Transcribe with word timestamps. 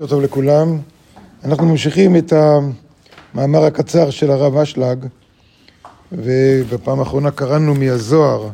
בוקר 0.00 0.10
טוב 0.10 0.22
לכולם. 0.22 0.78
אנחנו 1.44 1.66
ממשיכים 1.66 2.16
את 2.16 2.32
המאמר 2.32 3.64
הקצר 3.64 4.10
של 4.10 4.30
הרב 4.30 4.56
אשלג, 4.56 5.06
ובפעם 6.12 6.98
האחרונה 6.98 7.30
קראנו 7.30 7.74
מהזוהר, 7.74 8.48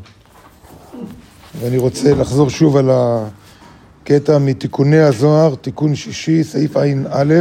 ואני 1.60 1.78
רוצה 1.78 2.14
לחזור 2.14 2.50
שוב 2.50 2.76
על 2.76 2.90
הקטע 2.92 4.38
מתיקוני 4.38 4.98
הזוהר, 4.98 5.54
תיקון 5.54 5.94
שישי, 5.94 6.44
סעיף 6.44 6.76
ע"א, 6.76 7.34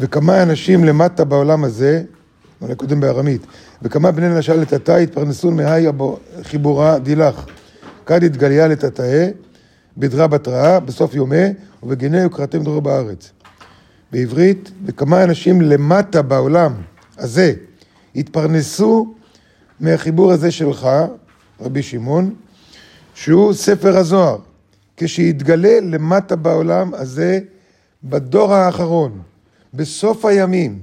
וכמה 0.00 0.42
אנשים 0.42 0.84
למטה 0.84 1.24
בעולם 1.24 1.64
הזה, 1.64 2.02
אולי 2.62 2.74
קודם 2.74 3.00
בארמית, 3.00 3.46
וכמה 3.82 4.10
בני 4.10 4.38
נשל 4.38 4.60
לטאטא 4.60 4.92
התפרנסו 4.92 5.50
מהי 5.50 5.86
חיבורה 6.42 6.98
דילך, 6.98 7.46
כד 8.06 8.24
התגליה 8.24 8.68
לטאטאה 8.68 9.28
בדרה 9.96 10.26
בתראה, 10.26 10.80
בסוף 10.80 11.14
יומי, 11.14 11.44
ובגיני 11.82 12.24
וקראתם 12.24 12.62
דרור 12.62 12.80
בארץ. 12.80 13.32
בעברית, 14.12 14.70
וכמה 14.84 15.24
אנשים 15.24 15.60
למטה 15.60 16.22
בעולם 16.22 16.72
הזה 17.18 17.52
התפרנסו 18.16 19.14
מהחיבור 19.80 20.32
הזה 20.32 20.50
שלך, 20.50 20.88
רבי 21.60 21.82
שמעון, 21.82 22.34
שהוא 23.14 23.52
ספר 23.52 23.96
הזוהר, 23.96 24.38
כשיתגלה 24.96 25.80
למטה 25.82 26.36
בעולם 26.36 26.94
הזה 26.94 27.40
בדור 28.04 28.54
האחרון, 28.54 29.22
בסוף 29.74 30.24
הימים, 30.24 30.78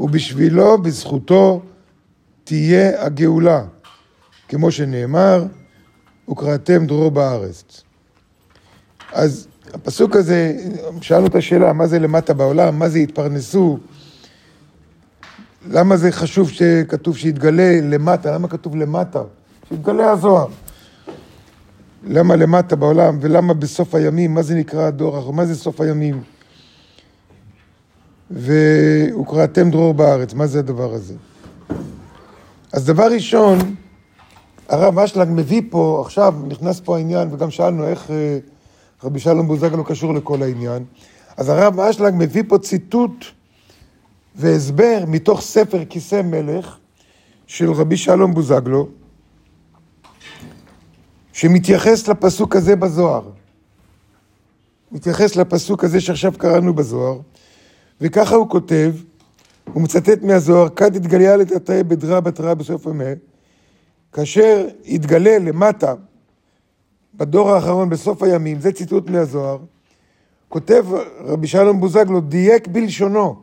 ובשבילו, 0.00 0.82
בזכותו, 0.82 1.62
תהיה 2.44 3.04
הגאולה, 3.04 3.64
כמו 4.48 4.70
שנאמר, 4.70 5.46
וקראתם 6.30 6.86
דרור 6.86 7.10
בארץ. 7.10 7.82
אז 9.12 9.48
הפסוק 9.74 10.16
הזה, 10.16 10.56
שאלנו 11.00 11.26
את 11.26 11.34
השאלה, 11.34 11.72
מה 11.72 11.86
זה 11.86 11.98
למטה 11.98 12.34
בעולם, 12.34 12.78
מה 12.78 12.88
זה 12.88 12.98
התפרנסו, 12.98 13.78
למה 15.70 15.96
זה 15.96 16.12
חשוב 16.12 16.50
שכתוב 16.50 17.16
שיתגלה 17.16 17.80
למטה, 17.82 18.34
למה 18.34 18.48
כתוב 18.48 18.76
למטה? 18.76 19.22
שיתגלה 19.68 20.10
הזוהר. 20.10 20.46
למה 22.06 22.36
למטה 22.36 22.76
בעולם, 22.76 23.18
ולמה 23.20 23.54
בסוף 23.54 23.94
הימים, 23.94 24.34
מה 24.34 24.42
זה 24.42 24.54
נקרא 24.54 24.82
הדור, 24.82 25.32
מה 25.32 25.46
זה 25.46 25.54
סוף 25.54 25.80
הימים? 25.80 26.22
וקראתם 28.30 29.70
דרור 29.70 29.94
בארץ, 29.94 30.34
מה 30.34 30.46
זה 30.46 30.58
הדבר 30.58 30.94
הזה? 30.94 31.14
אז 32.72 32.86
דבר 32.86 33.12
ראשון, 33.12 33.58
הרב 34.68 34.98
אשלג 34.98 35.28
מביא 35.30 35.62
פה, 35.70 36.02
עכשיו 36.04 36.34
נכנס 36.48 36.80
פה 36.80 36.96
העניין, 36.96 37.28
וגם 37.32 37.50
שאלנו 37.50 37.88
איך 37.88 38.10
אה, 38.10 38.38
רבי 39.04 39.20
שלום 39.20 39.48
בוזגלו 39.48 39.84
קשור 39.84 40.14
לכל 40.14 40.42
העניין. 40.42 40.84
אז 41.36 41.48
הרב 41.48 41.80
אשלג 41.80 42.14
מביא 42.16 42.42
פה 42.48 42.58
ציטוט 42.58 43.24
והסבר 44.36 45.04
מתוך 45.06 45.40
ספר 45.40 45.84
כיסא 45.84 46.22
מלך 46.22 46.76
של 47.46 47.72
רבי 47.72 47.96
שלום 47.96 48.34
בוזגלו, 48.34 48.88
שמתייחס 51.32 52.08
לפסוק 52.08 52.56
הזה 52.56 52.76
בזוהר. 52.76 53.30
מתייחס 54.92 55.36
לפסוק 55.36 55.84
הזה 55.84 56.00
שעכשיו 56.00 56.32
קראנו 56.38 56.74
בזוהר, 56.74 57.20
וככה 58.00 58.34
הוא 58.34 58.48
כותב, 58.48 58.94
הוא 59.72 59.82
מצטט 59.82 60.22
מהזוהר, 60.22 60.68
כד 60.68 60.96
התגליה 60.96 61.36
לתתאי 61.36 61.82
בדרה 61.82 62.20
בתראה 62.20 62.54
בסוף 62.54 62.86
המה, 62.86 63.04
כאשר 64.12 64.68
יתגלה 64.84 65.38
למטה, 65.38 65.94
בדור 67.14 67.50
האחרון, 67.50 67.88
בסוף 67.88 68.22
הימים, 68.22 68.60
זה 68.60 68.72
ציטוט 68.72 69.10
מהזוהר, 69.10 69.58
כותב 70.48 70.86
רבי 71.20 71.46
שלום 71.46 71.80
בוזגלו, 71.80 72.20
דייק 72.20 72.66
בלשונו. 72.66 73.42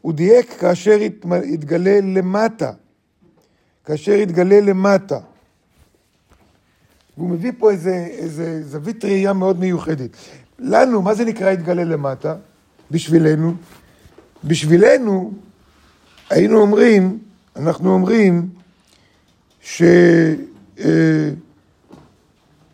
הוא 0.00 0.12
דייק 0.12 0.52
כאשר 0.52 0.98
יתגלה 1.44 2.00
למטה. 2.00 2.72
כאשר 3.84 4.12
יתגלה 4.12 4.60
למטה. 4.60 5.18
והוא 7.16 7.30
מביא 7.30 7.52
פה 7.58 7.70
איזה, 7.70 8.06
איזה 8.10 8.62
זווית 8.62 9.04
ראייה 9.04 9.32
מאוד 9.32 9.60
מיוחדת. 9.60 10.10
לנו, 10.58 11.02
מה 11.02 11.14
זה 11.14 11.24
נקרא 11.24 11.50
יתגלה 11.50 11.84
למטה? 11.84 12.36
בשבילנו. 12.90 13.54
בשבילנו, 14.44 15.32
היינו 16.30 16.60
אומרים, 16.60 17.18
אנחנו 17.56 17.94
אומרים, 17.94 18.48
ש... 19.60 19.82
אה, 20.78 21.30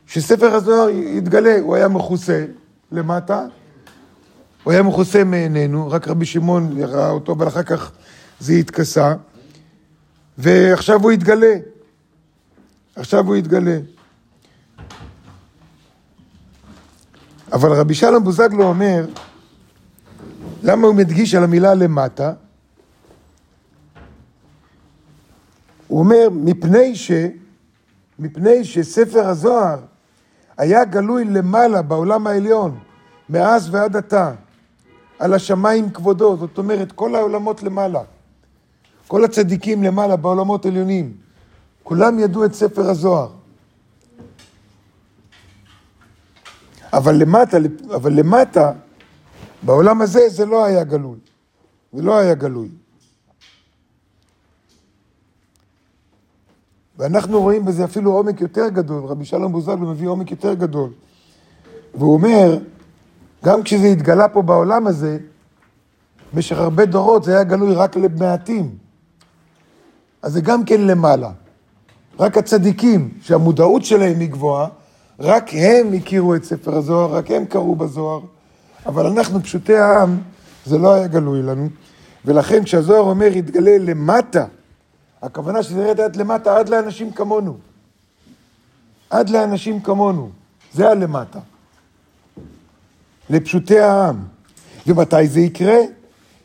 שספר 0.06 0.54
הזוהר 0.54 0.88
יתגלה, 0.90 1.58
הוא 1.60 1.76
היה 1.76 1.88
מכוסה 1.88 2.44
למטה, 2.92 3.46
הוא 4.64 4.72
היה 4.72 4.82
מכוסה 4.82 5.24
מעינינו, 5.24 5.90
רק 5.90 6.08
רבי 6.08 6.26
שמעון 6.26 6.82
ראה 6.82 7.10
אותו, 7.10 7.32
אבל 7.32 7.48
אחר 7.48 7.62
כך 7.62 7.92
זה 8.40 8.52
התכסה, 8.52 9.14
ועכשיו 10.38 11.02
הוא 11.02 11.12
יתגלה. 11.12 11.54
עכשיו 12.96 13.26
הוא 13.26 13.36
יתגלה. 13.36 13.78
אבל 17.52 17.72
רבי 17.72 17.94
שלום 17.94 18.24
בוזגלו 18.24 18.64
אומר, 18.64 19.06
למה 20.62 20.86
הוא 20.86 20.94
מדגיש 20.94 21.34
על 21.34 21.44
המילה 21.44 21.74
למטה? 21.74 22.32
הוא 25.88 25.98
אומר, 25.98 26.28
מפני 26.32 26.96
ש... 26.96 27.10
מפני 28.18 28.64
שספר 28.64 29.26
הזוהר 29.26 29.78
היה 30.58 30.84
גלוי 30.84 31.24
למעלה 31.24 31.82
בעולם 31.82 32.26
העליון, 32.26 32.78
מאז 33.28 33.74
ועד 33.74 33.96
עתה, 33.96 34.32
על 35.18 35.34
השמיים 35.34 35.90
כבודו, 35.90 36.36
זאת 36.36 36.58
אומרת, 36.58 36.92
כל 36.92 37.14
העולמות 37.14 37.62
למעלה, 37.62 38.02
כל 39.06 39.24
הצדיקים 39.24 39.82
למעלה 39.82 40.16
בעולמות 40.16 40.66
עליונים, 40.66 41.16
כולם 41.82 42.18
ידעו 42.18 42.44
את 42.44 42.54
ספר 42.54 42.90
הזוהר. 42.90 43.30
אבל 46.92 47.14
למטה, 47.14 47.56
אבל 47.94 48.12
למטה, 48.12 48.72
בעולם 49.62 50.02
הזה 50.02 50.28
זה 50.28 50.46
לא 50.46 50.64
היה 50.64 50.84
גלוי. 50.84 51.18
זה 51.92 52.02
לא 52.02 52.18
היה 52.18 52.34
גלוי. 52.34 52.68
ואנחנו 56.98 57.40
רואים 57.42 57.64
בזה 57.64 57.84
אפילו 57.84 58.12
עומק 58.12 58.40
יותר 58.40 58.68
גדול, 58.68 59.04
רבי 59.04 59.24
שלום 59.24 59.52
בוזגלו 59.52 59.90
מביא 59.90 60.08
עומק 60.08 60.30
יותר 60.30 60.54
גדול. 60.54 60.90
והוא 61.94 62.14
אומר, 62.14 62.58
גם 63.44 63.62
כשזה 63.62 63.86
התגלה 63.86 64.28
פה 64.28 64.42
בעולם 64.42 64.86
הזה, 64.86 65.18
במשך 66.32 66.58
הרבה 66.58 66.84
דורות 66.84 67.24
זה 67.24 67.34
היה 67.34 67.44
גלוי 67.44 67.74
רק 67.74 67.96
למעטים. 67.96 68.70
אז 70.22 70.32
זה 70.32 70.40
גם 70.40 70.64
כן 70.64 70.80
למעלה. 70.80 71.30
רק 72.20 72.38
הצדיקים, 72.38 73.10
שהמודעות 73.20 73.84
שלהם 73.84 74.20
היא 74.20 74.28
גבוהה, 74.28 74.68
רק 75.20 75.50
הם 75.52 75.92
הכירו 75.92 76.34
את 76.34 76.44
ספר 76.44 76.76
הזוהר, 76.76 77.14
רק 77.14 77.30
הם 77.30 77.44
קראו 77.44 77.76
בזוהר. 77.76 78.20
אבל 78.86 79.06
אנחנו, 79.06 79.42
פשוטי 79.42 79.76
העם, 79.76 80.16
זה 80.66 80.78
לא 80.78 80.94
היה 80.94 81.06
גלוי 81.06 81.42
לנו. 81.42 81.68
ולכן 82.24 82.64
כשהזוהר 82.64 83.00
אומר, 83.00 83.26
יתגלה 83.26 83.78
למטה, 83.78 84.44
הכוונה 85.22 85.62
שזה 85.62 85.82
ירד 85.82 86.00
עד 86.00 86.16
למטה, 86.16 86.58
עד 86.58 86.68
לאנשים 86.68 87.12
כמונו. 87.12 87.56
עד 89.10 89.30
לאנשים 89.30 89.80
כמונו. 89.80 90.30
זה 90.72 90.88
הלמטה. 90.88 91.40
לפשוטי 93.30 93.78
העם. 93.78 94.24
ומתי 94.86 95.28
זה 95.28 95.40
יקרה? 95.40 95.78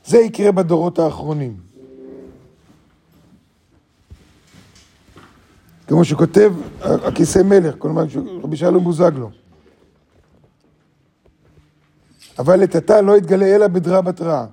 זה 0.06 0.18
יקרה 0.18 0.52
בדורות 0.52 1.00
האחרונים. 1.00 1.58
כמו 5.88 6.06
שכותב 6.06 6.53
הכיסא 6.82 7.40
מלך, 7.40 7.76
כלומר 7.78 8.03
רבי 8.44 8.58
שלום 8.58 8.84
בוזגלו. 8.84 9.30
אבל 12.40 12.59
לטאטא 12.59 12.94
לא 12.94 13.18
יתגלה 13.18 13.46
אלא 13.46 13.68
בדרה 13.68 14.02
בתראה, 14.02 14.46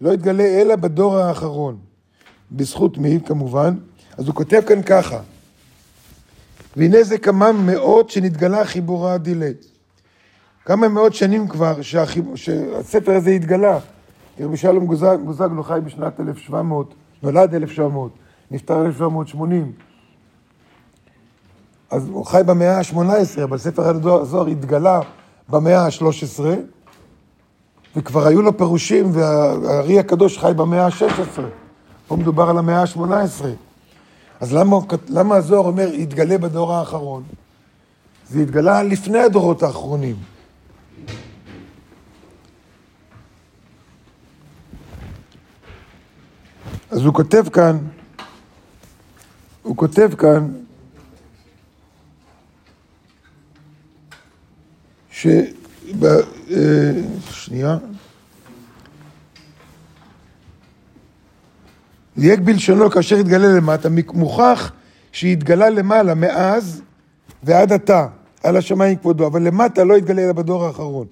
לא 0.00 0.12
יתגלה 0.12 0.44
אלא 0.44 0.76
בדור 0.76 1.16
האחרון. 1.16 1.78
בזכות 2.52 2.98
מי 2.98 3.18
כמובן, 3.26 3.74
אז 4.18 4.26
הוא 4.26 4.34
כותב 4.34 4.60
כאן 4.66 4.82
ככה, 4.82 5.18
והנה 6.76 7.02
זה 7.02 7.18
כמה 7.18 7.52
מאות 7.52 8.10
שנתגלה 8.10 8.64
חיבורה 8.64 9.12
הדילי. 9.12 9.52
כמה 10.64 10.88
מאות 10.88 11.14
שנים 11.14 11.48
כבר 11.48 11.82
שהחיב... 11.82 12.36
שהספר 12.36 13.12
הזה 13.12 13.30
התגלה. 13.30 13.78
רבי 14.40 14.56
שלום 14.56 14.86
גוזגלו 15.24 15.62
חי 15.62 15.78
בשנת 15.84 16.20
1700, 16.20 16.94
נולד 17.22 17.54
1700, 17.54 18.10
נפטר 18.50 18.86
1780. 18.86 19.72
אז 21.90 22.08
הוא 22.08 22.26
חי 22.26 22.42
במאה 22.46 22.78
ה-18, 22.78 23.42
אבל 23.42 23.58
ספר 23.58 23.82
הזוהר 24.20 24.46
התגלה 24.46 25.00
במאה 25.48 25.84
ה-13, 25.84 26.42
וכבר 27.96 28.26
היו 28.26 28.42
לו 28.42 28.56
פירושים, 28.56 29.10
והארי 29.12 29.98
הקדוש 29.98 30.38
חי 30.38 30.52
במאה 30.56 30.86
ה-16. 30.86 31.40
פה 32.10 32.16
מדובר 32.16 32.50
על 32.50 32.58
המאה 32.58 32.80
ה-18. 32.82 33.44
אז 34.40 34.52
למה, 34.52 34.76
למה 35.08 35.36
הזוהר 35.36 35.66
אומר, 35.66 35.88
יתגלה 35.94 36.38
בדור 36.38 36.72
האחרון? 36.72 37.22
זה 38.30 38.42
התגלה 38.42 38.82
לפני 38.82 39.18
הדורות 39.18 39.62
האחרונים. 39.62 40.16
אז 46.90 47.04
הוא 47.04 47.14
כותב 47.14 47.44
כאן, 47.52 47.78
הוא 49.62 49.76
כותב 49.76 50.10
כאן, 50.18 50.52
ש... 55.10 55.26
אה, 56.02 56.92
שנייה. 57.30 57.78
דייק 62.18 62.40
בלשונו 62.40 62.90
כאשר 62.90 63.16
התגלה 63.16 63.48
למטה, 63.48 63.88
מוכח 64.14 64.72
שהתגלה 65.12 65.70
למעלה 65.70 66.14
מאז 66.14 66.82
ועד 67.42 67.72
עתה, 67.72 68.06
על 68.42 68.56
השמיים 68.56 68.96
כבודו, 68.96 69.26
אבל 69.26 69.42
למטה 69.42 69.84
לא 69.84 69.96
התגלה 69.96 70.24
אלא 70.24 70.32
בדור 70.32 70.64
האחרון. 70.64 71.06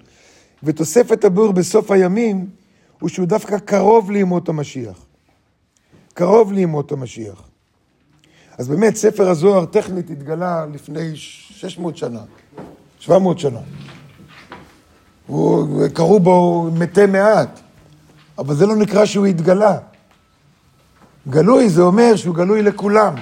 ותוספת 0.63 1.25
הביאור 1.25 1.53
בסוף 1.53 1.91
הימים 1.91 2.49
הוא 2.99 3.09
שהוא 3.09 3.25
דווקא 3.25 3.57
קרוב 3.57 4.11
לימות 4.11 4.49
המשיח. 4.49 5.05
קרוב 6.13 6.51
לימות 6.51 6.91
המשיח. 6.91 7.41
אז 8.57 8.67
באמת, 8.67 8.95
ספר 8.95 9.29
הזוהר 9.29 9.65
טכנית 9.65 10.09
התגלה 10.09 10.65
לפני 10.73 11.11
600 11.15 11.97
שנה, 11.97 12.19
700 12.99 13.39
שנה. 13.39 13.59
קראו 15.93 16.19
בו 16.19 16.69
מתי 16.73 17.05
מעט, 17.05 17.59
אבל 18.37 18.55
זה 18.55 18.65
לא 18.65 18.75
נקרא 18.75 19.05
שהוא 19.05 19.25
התגלה. 19.25 19.77
גלוי 21.27 21.69
זה 21.69 21.81
אומר 21.81 22.15
שהוא 22.15 22.35
גלוי 22.35 22.61
לכולם. 22.61 23.13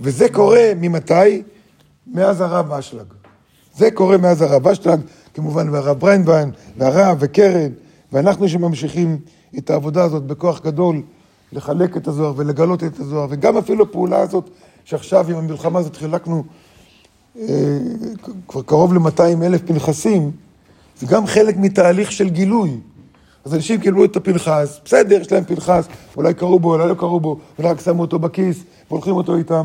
וזה 0.00 0.28
קורה 0.28 0.72
ממתי? 0.76 1.42
מאז 2.06 2.40
הרב 2.40 2.72
אשלג. 2.72 3.06
זה 3.76 3.90
קורה 3.90 4.18
מאז 4.18 4.42
הרב 4.42 4.68
אשלג, 4.68 5.00
כמובן, 5.34 5.68
והרב 5.68 5.98
בריינביין, 5.98 6.50
והרב 6.76 7.16
וקרן, 7.20 7.70
ואנחנו 8.12 8.48
שממשיכים 8.48 9.18
את 9.58 9.70
העבודה 9.70 10.04
הזאת 10.04 10.22
בכוח 10.22 10.60
גדול, 10.60 11.02
לחלק 11.52 11.96
את 11.96 12.08
הזוהר 12.08 12.32
ולגלות 12.36 12.84
את 12.84 13.00
הזוהר, 13.00 13.26
וגם 13.30 13.56
אפילו 13.56 13.84
הפעולה 13.84 14.20
הזאת, 14.20 14.50
שעכשיו 14.84 15.30
עם 15.30 15.36
המלחמה 15.36 15.78
הזאת 15.78 15.96
חילקנו 15.96 16.44
אה, 17.38 17.78
כבר 18.48 18.62
קרוב 18.62 18.94
ל-200 18.94 19.42
אלף 19.42 19.60
פנחסים, 19.66 20.30
זה 20.98 21.06
גם 21.06 21.26
חלק 21.26 21.56
מתהליך 21.56 22.12
של 22.12 22.28
גילוי. 22.28 22.80
אז 23.44 23.54
אנשים 23.54 23.80
קיבלו 23.80 24.04
את 24.04 24.16
הפנחס, 24.16 24.80
בסדר, 24.84 25.20
יש 25.20 25.32
להם 25.32 25.44
פנחס, 25.44 25.88
אולי 26.16 26.34
קראו 26.34 26.58
בו, 26.58 26.72
אולי 26.72 26.88
לא 26.88 26.94
קראו 26.94 27.20
בו, 27.20 27.38
אולי 27.58 27.70
רק 27.70 27.80
שמו 27.80 28.02
אותו 28.02 28.18
בכיס 28.18 28.64
והולכים 28.90 29.14
אותו 29.14 29.36
איתם. 29.36 29.64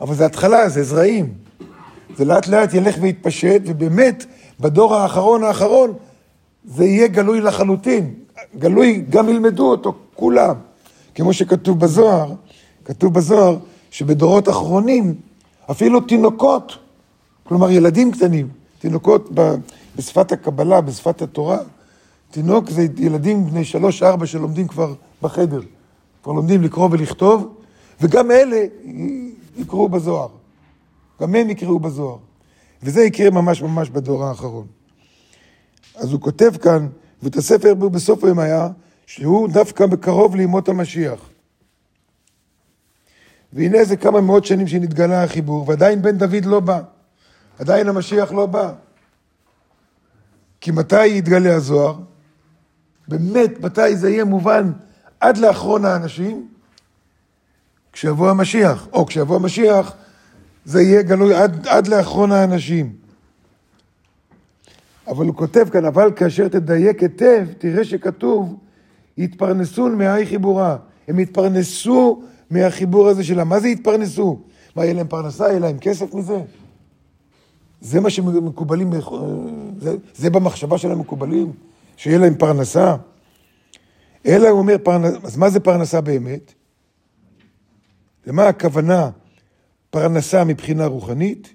אבל 0.00 0.14
זה 0.14 0.26
התחלה, 0.26 0.68
זה 0.68 0.82
זרעים. 0.82 1.32
זה 2.16 2.24
לאט 2.24 2.46
לאט 2.46 2.74
ילך 2.74 2.96
ויתפשט, 3.00 3.62
ובאמת, 3.66 4.26
בדור 4.60 4.94
האחרון 4.94 5.44
האחרון, 5.44 5.92
זה 6.64 6.84
יהיה 6.84 7.06
גלוי 7.06 7.40
לחלוטין. 7.40 8.14
גלוי, 8.58 9.04
גם 9.10 9.28
ילמדו 9.28 9.70
אותו, 9.70 9.94
כולם. 10.14 10.54
כמו 11.14 11.32
שכתוב 11.32 11.80
בזוהר, 11.80 12.32
כתוב 12.84 13.14
בזוהר 13.14 13.56
שבדורות 13.90 14.48
אחרונים, 14.48 15.14
אפילו 15.70 16.00
תינוקות, 16.00 16.78
כלומר 17.44 17.70
ילדים 17.70 18.12
קטנים, 18.12 18.48
תינוקות 18.78 19.28
בשפת 19.96 20.32
הקבלה, 20.32 20.80
בשפת 20.80 21.22
התורה, 21.22 21.58
תינוק 22.30 22.70
זה 22.70 22.86
ילדים 22.96 23.46
בני 23.46 23.64
שלוש-ארבע 23.64 24.26
שלומדים 24.26 24.68
כבר 24.68 24.94
בחדר, 25.22 25.60
כבר 26.22 26.32
לומדים 26.32 26.62
לקרוא 26.62 26.88
ולכתוב, 26.92 27.54
וגם 28.00 28.30
אלה 28.30 28.56
יקראו 29.56 29.88
בזוהר. 29.88 30.28
גם 31.20 31.34
הם 31.34 31.50
יקראו 31.50 31.78
בזוהר. 31.78 32.16
וזה 32.82 33.02
יקרה 33.02 33.30
ממש 33.30 33.62
ממש 33.62 33.90
בדור 33.90 34.24
האחרון. 34.24 34.66
אז 35.94 36.12
הוא 36.12 36.20
כותב 36.20 36.50
כאן, 36.62 36.88
ואת 37.22 37.36
הספר 37.36 37.74
בסוף 37.74 38.24
היום 38.24 38.38
היה, 38.38 38.68
שהוא 39.06 39.48
דווקא 39.48 39.86
בקרוב 39.86 40.36
לימות 40.36 40.68
המשיח. 40.68 41.20
והנה 43.52 43.84
זה 43.84 43.96
כמה 43.96 44.20
מאות 44.20 44.44
שנים 44.44 44.66
שנתגלה 44.66 45.24
החיבור, 45.24 45.68
ועדיין 45.68 46.02
בן 46.02 46.18
דוד 46.18 46.44
לא 46.44 46.60
בא. 46.60 46.80
עדיין 47.58 47.88
המשיח 47.88 48.32
לא 48.32 48.46
בא. 48.46 48.72
כי 50.60 50.70
מתי 50.70 51.06
יתגלה 51.06 51.54
הזוהר? 51.54 51.98
באמת, 53.10 53.60
מתי 53.60 53.96
זה 53.96 54.10
יהיה 54.10 54.24
מובן 54.24 54.72
עד 55.20 55.38
לאחרון 55.38 55.84
האנשים? 55.84 56.48
כשיבוא 57.92 58.30
המשיח. 58.30 58.88
או 58.92 59.06
כשיבוא 59.06 59.36
המשיח, 59.36 59.92
זה 60.64 60.82
יהיה 60.82 61.02
גלוי 61.02 61.34
עד, 61.34 61.66
עד 61.68 61.88
לאחרון 61.88 62.32
האנשים. 62.32 62.92
אבל 65.06 65.26
הוא 65.26 65.34
כותב 65.34 65.68
כאן, 65.72 65.84
אבל 65.84 66.12
כאשר 66.16 66.48
תדייק 66.48 67.02
היטב, 67.02 67.46
תראה 67.58 67.84
שכתוב, 67.84 68.56
יתפרנסון 69.18 69.98
מהי 69.98 70.26
חיבורה. 70.26 70.76
הם 71.08 71.18
יתפרנסו 71.18 72.22
מהחיבור 72.50 73.08
הזה 73.08 73.24
שלה. 73.24 73.44
מה 73.44 73.60
זה 73.60 73.68
יתפרנסו? 73.68 74.40
מה, 74.76 74.84
יהיה 74.84 74.94
להם 74.94 75.08
פרנסה? 75.08 75.48
יהיה 75.48 75.58
להם 75.58 75.78
כסף 75.78 76.14
מזה? 76.14 76.40
זה 77.80 78.00
מה 78.00 78.10
שמקובלים, 78.10 78.92
זה, 79.78 79.96
זה 80.14 80.30
במחשבה 80.30 80.78
של 80.78 80.92
המקובלים, 80.92 81.52
שיהיה 82.00 82.18
להם 82.18 82.34
פרנסה. 82.34 82.96
אלא 84.26 84.48
הוא 84.48 84.58
אומר, 84.58 84.76
פרנס, 84.82 85.14
אז 85.24 85.36
מה 85.36 85.50
זה 85.50 85.60
פרנסה 85.60 86.00
באמת? 86.00 86.52
למה 88.26 88.48
הכוונה 88.48 89.10
פרנסה 89.90 90.44
מבחינה 90.44 90.86
רוחנית? 90.86 91.54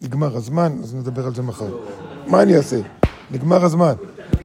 נגמר 0.00 0.36
הזמן, 0.36 0.72
אז 0.82 0.94
נדבר 0.94 1.26
על 1.26 1.34
זה 1.34 1.42
מחר. 1.42 1.76
מה 2.26 2.42
אני 2.42 2.56
אעשה? 2.56 2.80
נגמר 3.30 3.64
הזמן. 3.64 3.94